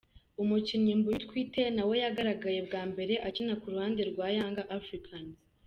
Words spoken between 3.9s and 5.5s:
rwa Yanga Africans.